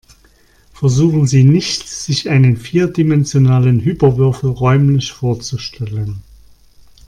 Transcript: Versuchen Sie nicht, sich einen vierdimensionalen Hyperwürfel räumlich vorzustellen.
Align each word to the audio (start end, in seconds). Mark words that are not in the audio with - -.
Versuchen 0.73 1.27
Sie 1.27 1.43
nicht, 1.43 1.87
sich 1.87 2.27
einen 2.31 2.57
vierdimensionalen 2.57 3.81
Hyperwürfel 3.81 4.49
räumlich 4.49 5.11
vorzustellen. 5.11 6.23